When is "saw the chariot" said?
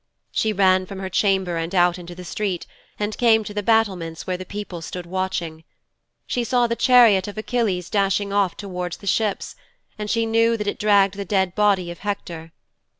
6.43-7.27